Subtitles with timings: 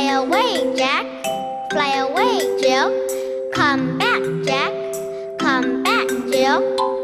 [0.00, 1.04] Fly away, Jack.
[1.70, 2.90] Fly away, Jill.
[3.52, 4.72] Come back, Jack.
[5.38, 6.99] Come back, Jill.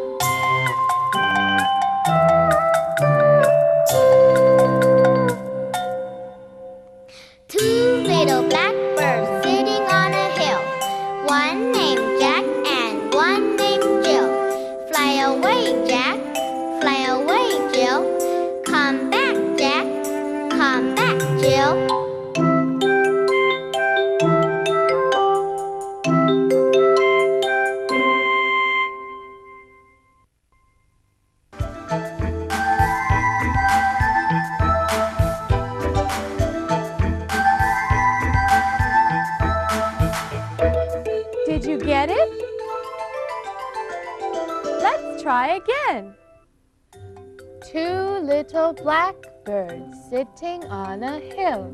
[48.67, 51.73] little blackbird sitting on a hill.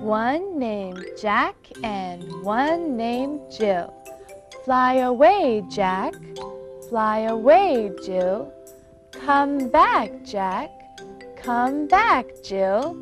[0.00, 1.54] One named Jack
[1.84, 3.94] and one named Jill.
[4.64, 6.14] Fly away, Jack.
[6.88, 8.52] Fly away, Jill.
[9.12, 10.70] Come back, Jack.
[11.36, 12.96] Come back, Jill.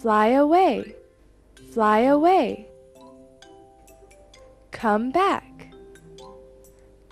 [0.00, 0.94] Fly away,
[1.72, 2.66] fly away.
[4.70, 5.74] Come back,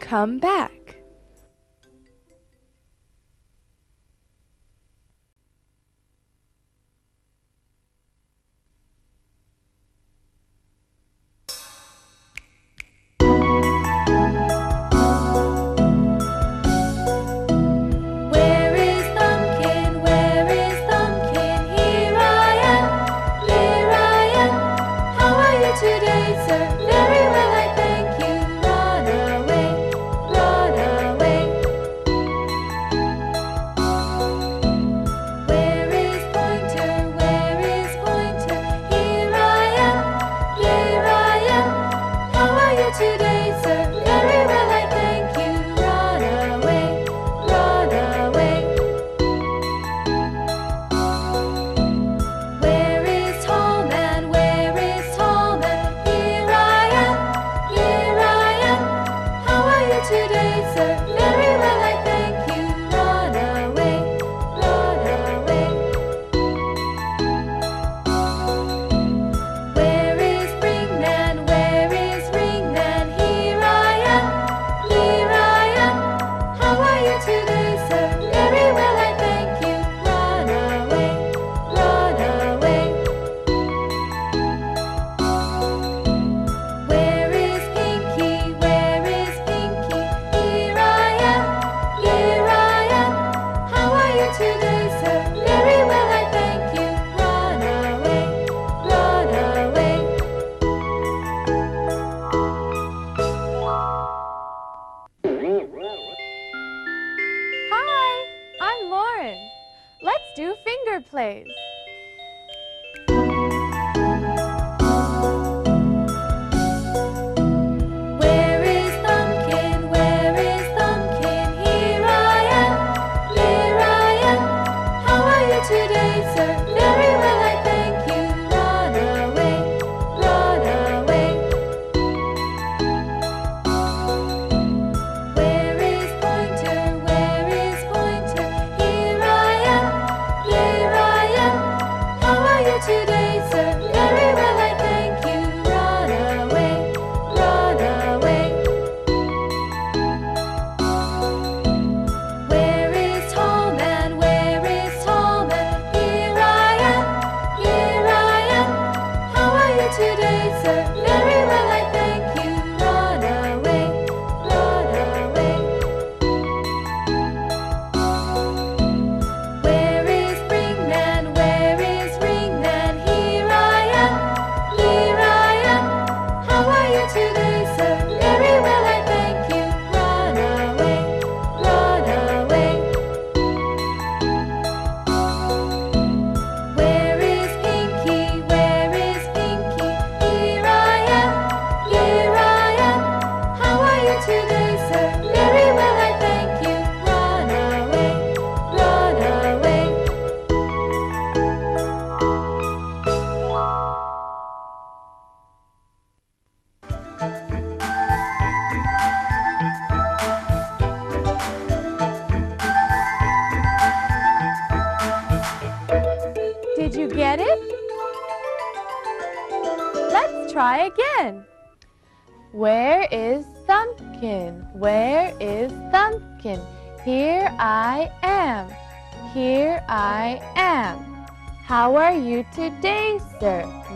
[0.01, 0.78] come back.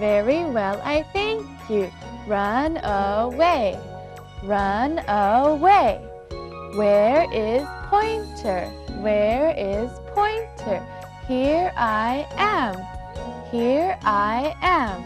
[0.03, 1.89] Very well, I thank you.
[2.27, 3.79] Run away.
[4.43, 6.03] Run away.
[6.75, 8.67] Where is Pointer?
[8.99, 10.83] Where is Pointer?
[11.29, 12.75] Here I am.
[13.53, 15.03] Here I am.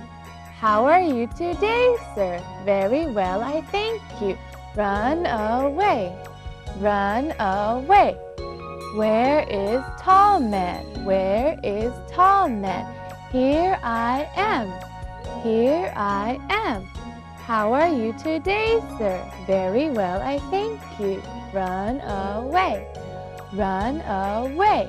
[0.56, 2.40] How are you today, sir?
[2.64, 4.38] Very well, I thank you.
[4.74, 6.16] Run away.
[6.80, 8.16] Run away.
[8.96, 11.04] Where is Tall Man?
[11.04, 12.86] Where is Tall Man?
[13.32, 14.70] Here I am.
[15.42, 16.84] Here I am.
[17.42, 19.18] How are you today, sir?
[19.48, 21.20] Very well, I thank you.
[21.52, 22.86] Run away.
[23.52, 24.88] Run away.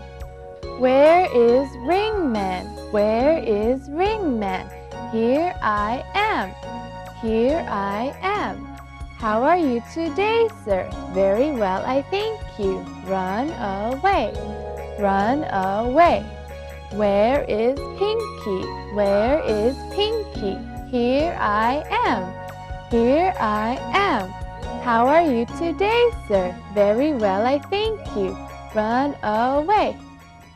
[0.77, 2.91] Where is Ringman?
[2.91, 4.69] Where is Ringman?
[5.11, 6.53] Here I am.
[7.21, 8.65] Here I am.
[9.17, 10.87] How are you today, sir?
[11.11, 12.85] Very well, I thank you.
[13.09, 14.29] Run away.
[14.99, 16.36] Run away.
[16.93, 18.61] Where is Pinky?
[18.95, 20.57] Where is Pinky?
[20.89, 22.33] Here I am.
[22.89, 24.29] Here I am.
[24.83, 26.55] How are you today, sir?
[26.73, 28.37] Very well, I thank you.
[28.73, 29.97] Run away.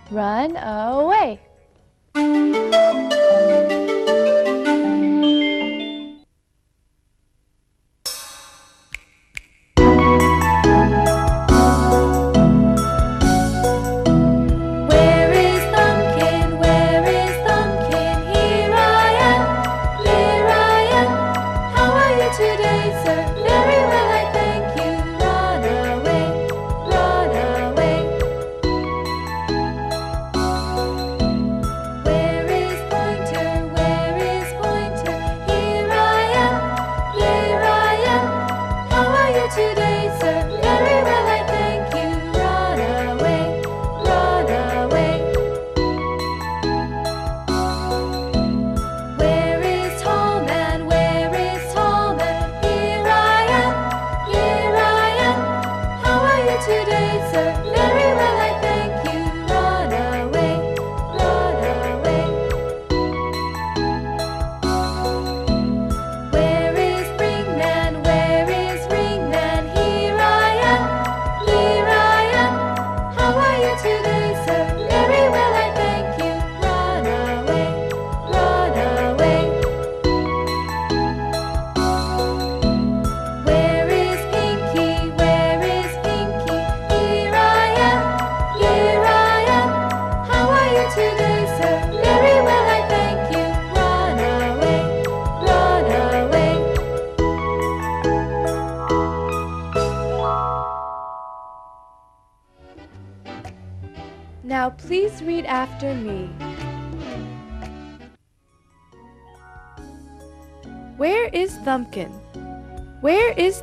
[0.09, 1.41] Run away.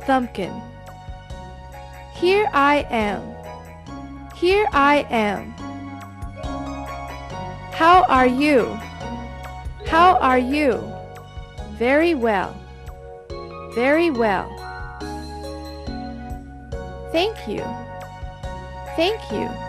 [0.09, 0.59] Thumbkin.
[2.15, 3.21] Here I am.
[4.35, 5.51] Here I am.
[7.71, 8.65] How are you?
[9.85, 10.81] How are you?
[11.77, 12.57] Very well.
[13.75, 14.49] Very well.
[17.11, 17.63] Thank you.
[18.95, 19.68] Thank you.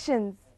[0.00, 0.49] 选择。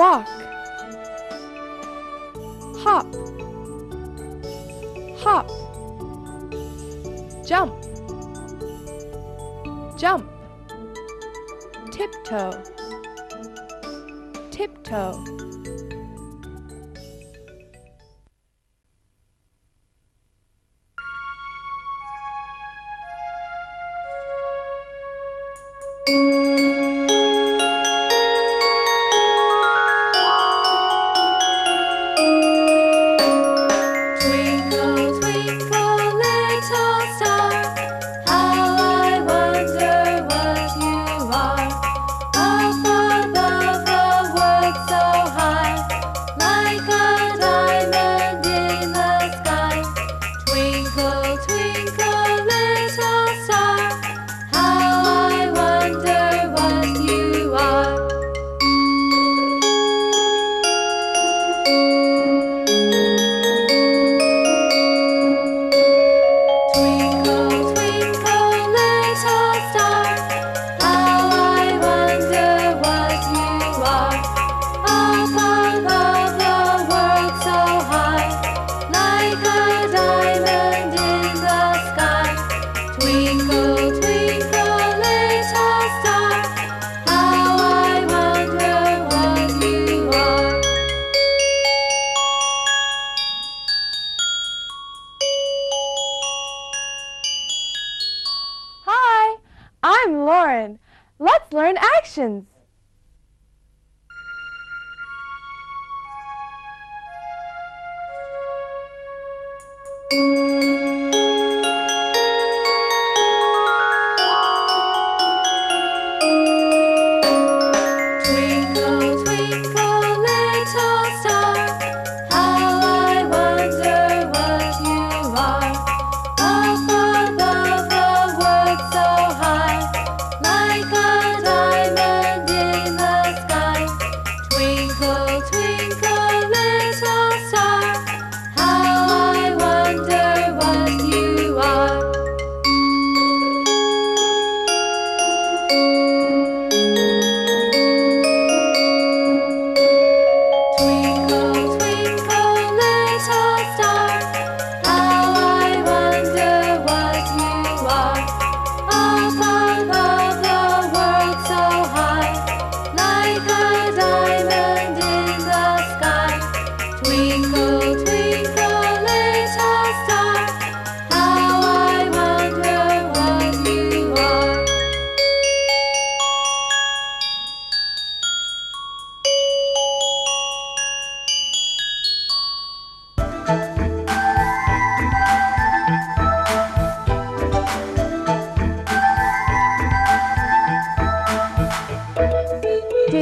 [0.00, 0.26] Walk.
[2.78, 3.06] Hop.
[5.18, 5.46] Hop.
[7.46, 7.74] Jump.
[9.98, 10.24] Jump.
[11.92, 12.62] Tiptoe.
[14.50, 15.22] Tiptoe.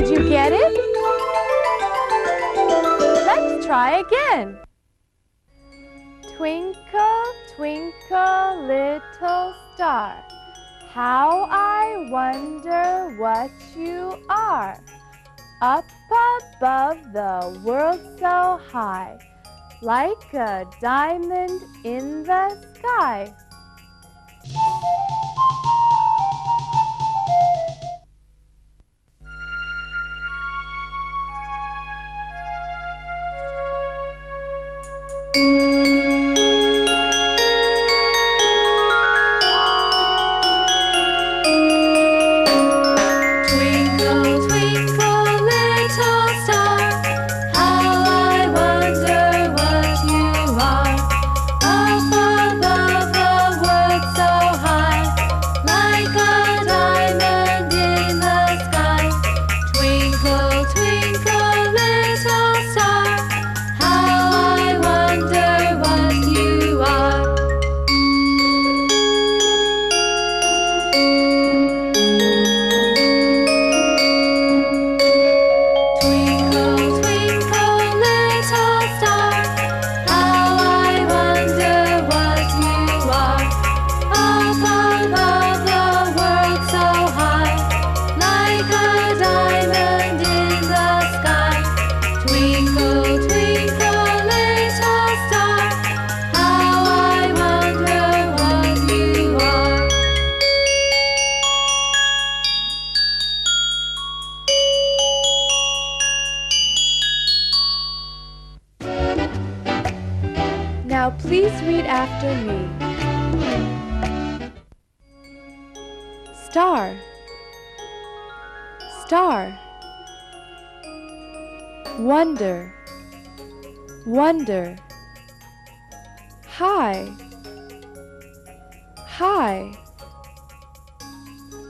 [0.08, 0.72] Did you get it?
[3.26, 4.56] Let's try again.
[6.34, 10.24] Twinkle, twinkle, little star,
[10.88, 14.80] how I wonder what you are.
[15.60, 15.84] Up
[16.56, 19.18] above the world so high,
[19.82, 23.30] like a diamond in the sky.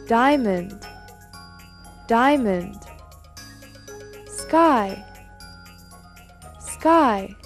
[0.09, 0.87] diamond,
[2.07, 2.79] diamond,
[4.27, 5.05] sky,
[6.59, 7.38] sky.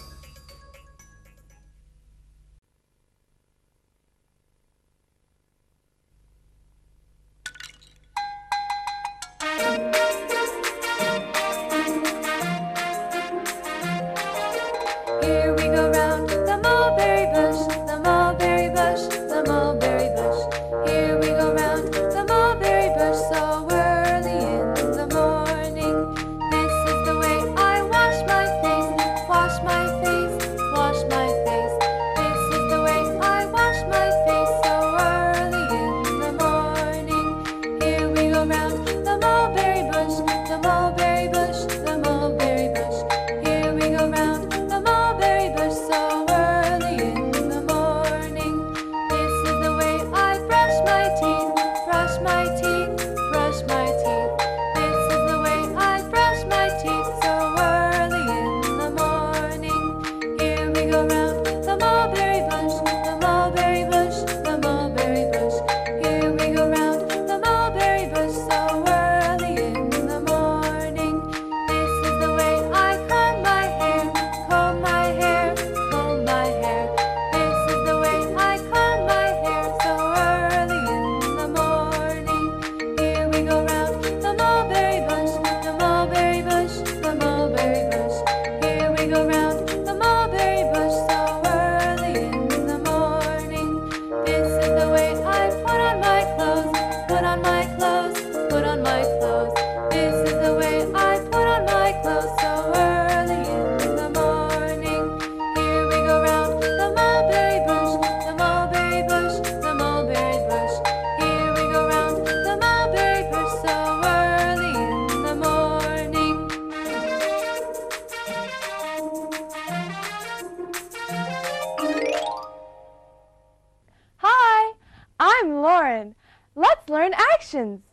[127.42, 127.91] directions.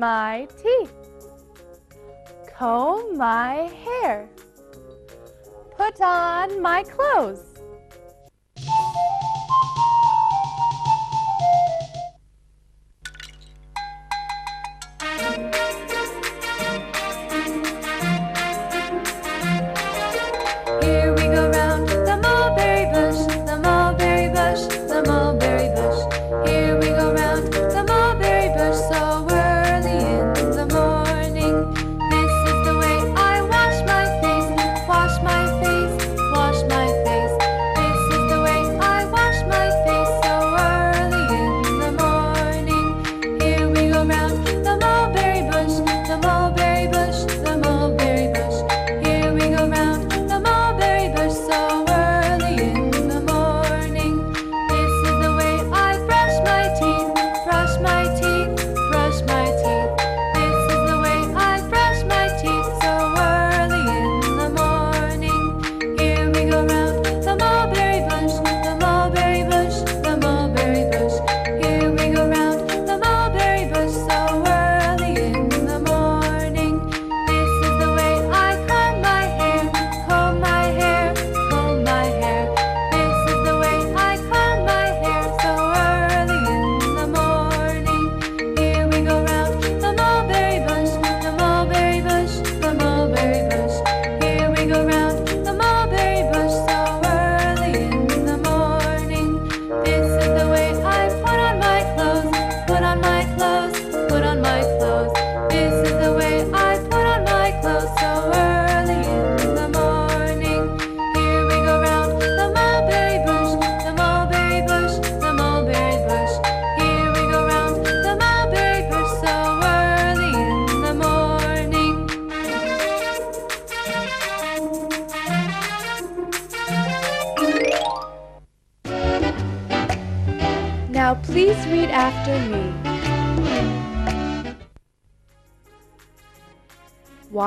[0.00, 0.94] my teeth.
[2.56, 4.30] Comb my hair.
[5.76, 7.49] Put on my clothes.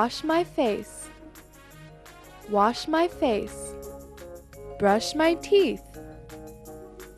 [0.04, 1.08] Wash my face.
[2.50, 3.74] Wash my face.
[4.78, 5.80] Brush my teeth.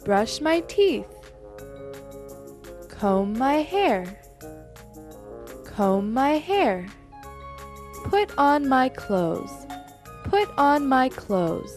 [0.05, 1.12] Brush my teeth.
[2.88, 4.05] Comb my hair.
[5.64, 6.87] Comb my hair.
[8.05, 9.66] Put on my clothes.
[10.22, 11.75] Put on my clothes.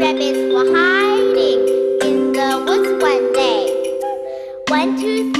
[0.00, 1.60] rabbits were hiding
[2.08, 3.66] in the woods one day.
[4.68, 5.39] One, two, three.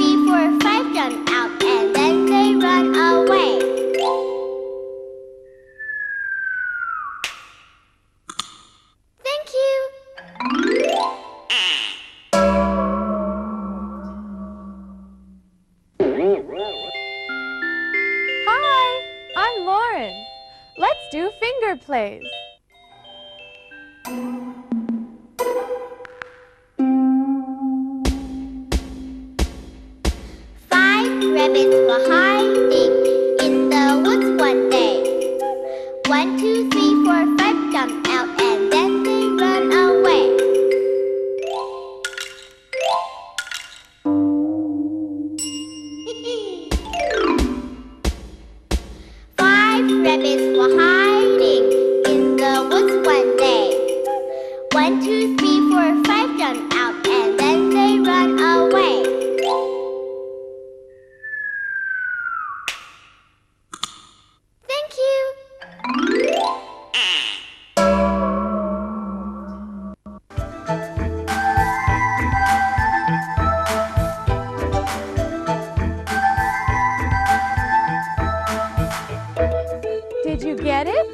[80.50, 81.06] you get it?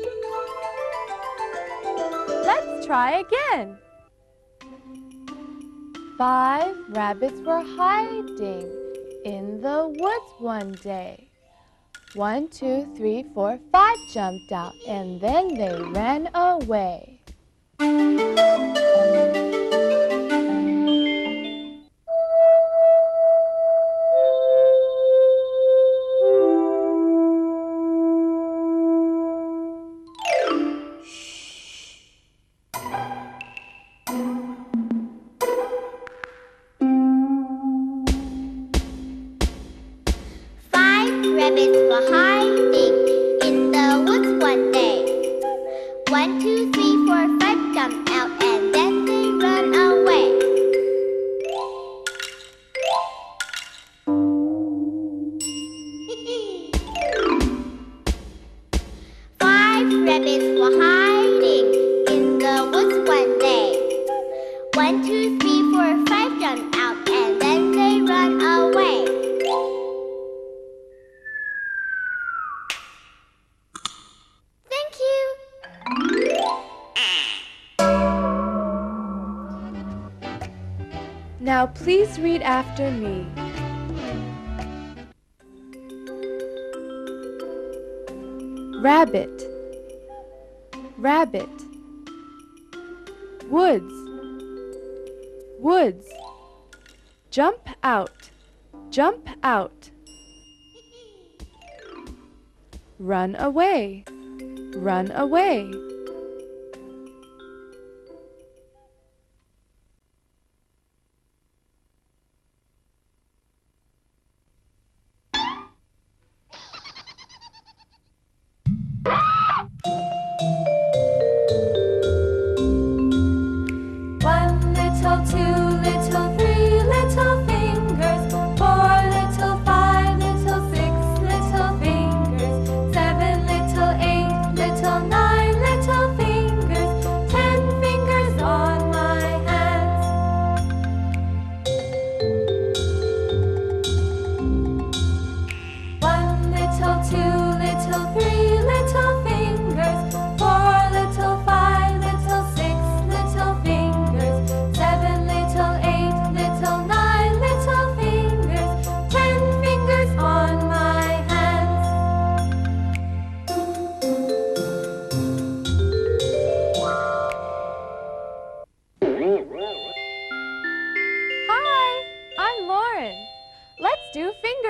[2.47, 3.77] Let's try again.
[6.17, 8.73] Five rabbits were hiding
[9.27, 11.29] in the woods one day.
[12.15, 17.21] One, two, three, four, five jumped out, and then they ran away.
[88.81, 89.45] rabbit.
[90.99, 91.49] Rabbit.
[93.49, 93.93] Woods.
[95.59, 96.07] Woods.
[97.31, 98.31] Jump out.
[98.91, 99.91] Jump out.
[102.99, 104.05] Run away.
[104.75, 105.71] Run away.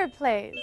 [0.09, 0.55] plays.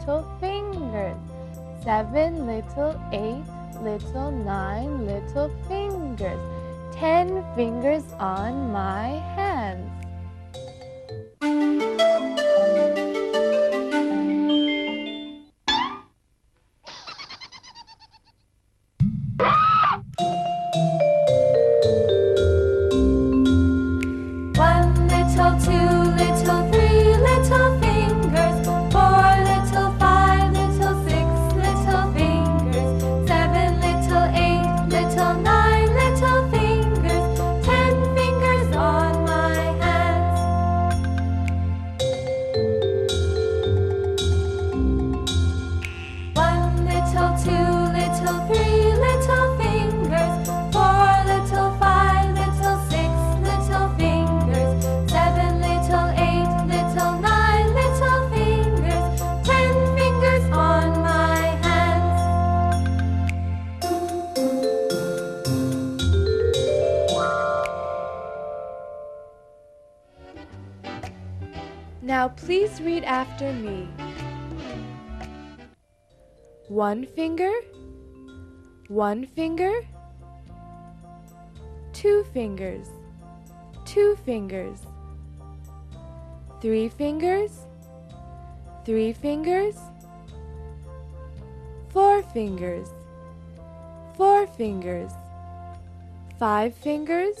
[0.00, 1.16] little fingers.
[1.82, 3.44] Seven little, eight
[3.82, 6.40] little, nine little fingers.
[6.94, 9.90] Ten fingers on my hands.
[79.10, 79.72] One finger,
[81.92, 82.86] two fingers,
[83.84, 84.86] two fingers,
[86.60, 87.66] three fingers,
[88.84, 89.74] three fingers,
[91.88, 92.86] four fingers,
[94.16, 95.10] four fingers,
[96.38, 97.36] five fingers,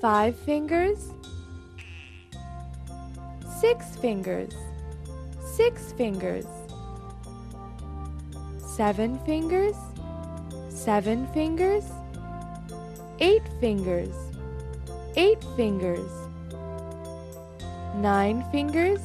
[0.00, 1.10] five fingers,
[3.60, 4.54] six fingers,
[5.54, 6.46] six fingers,
[8.64, 9.76] seven fingers,
[10.84, 11.84] seven fingers,
[13.18, 14.14] eight fingers,
[15.16, 16.10] eight fingers,
[17.96, 19.00] nine fingers,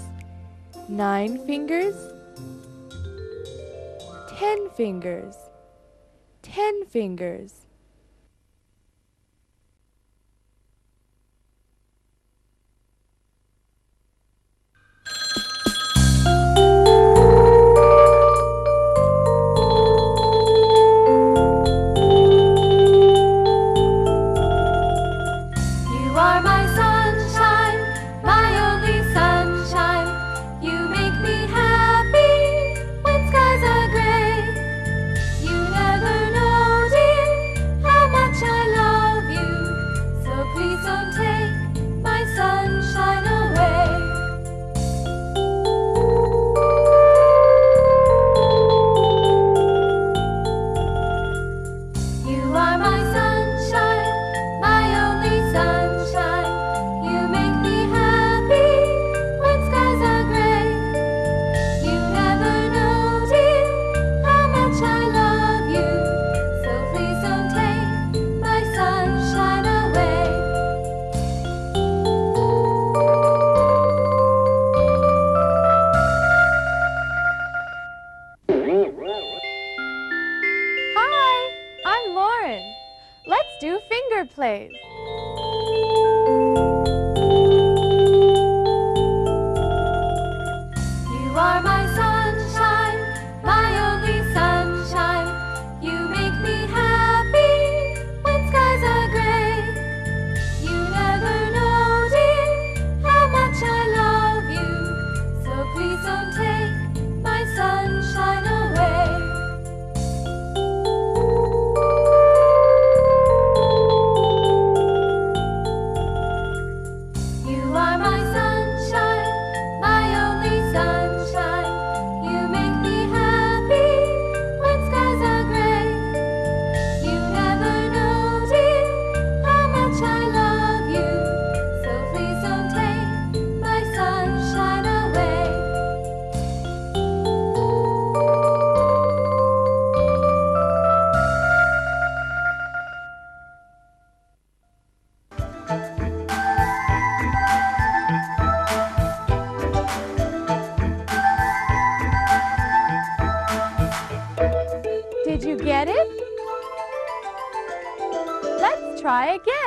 [0.90, 1.96] nine fingers,
[4.38, 5.36] ten fingers,
[6.42, 7.59] ten fingers.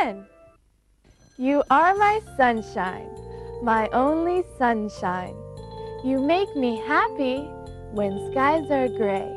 [0.03, 0.26] again.
[1.38, 3.09] You are my sunshine,
[3.62, 5.34] my only sunshine.
[6.05, 7.38] You make me happy
[7.92, 9.30] when skies are gray.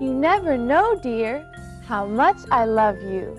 [0.00, 1.44] You never know, dear,
[1.84, 3.38] how much I love you.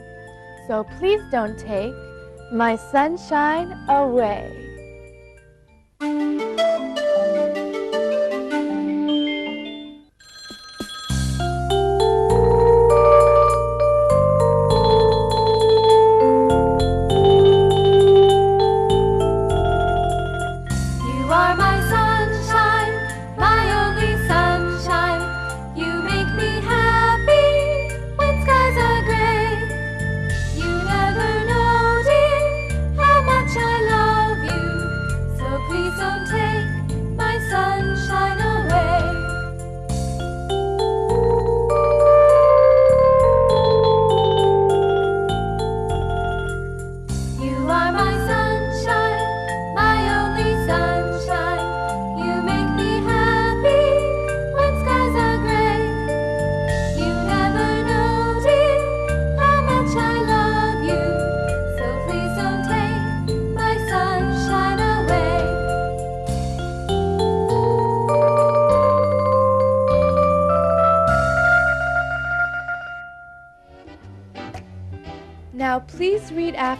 [0.67, 1.93] So please don't take
[2.51, 4.51] my sunshine away.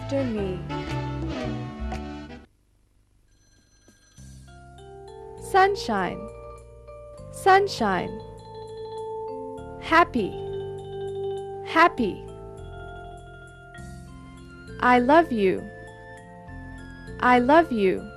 [0.03, 0.59] after me.
[5.39, 6.19] Sunshine,
[7.31, 8.19] sunshine.
[9.81, 10.31] Happy,
[11.65, 12.25] happy.
[14.81, 15.63] I love you.
[17.21, 18.12] I love you.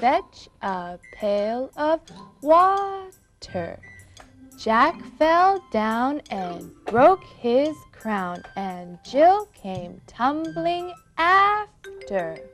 [0.00, 2.00] fetch a pail of
[2.40, 3.78] water.
[4.58, 12.49] Jack fell down and broke his crown, and Jill came tumbling after.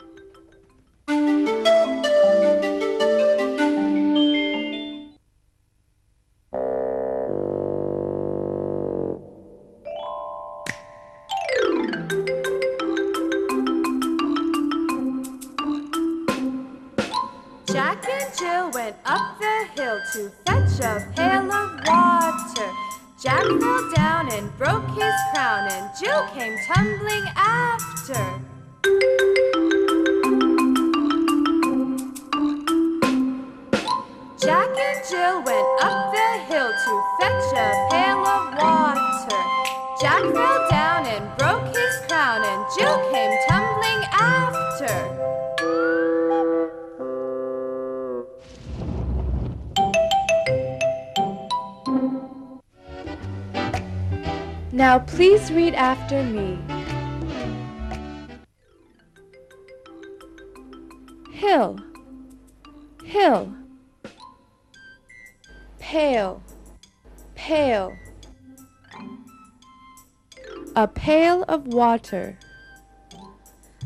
[71.77, 72.39] Water,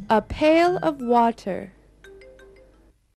[0.08, 1.72] a pail of water.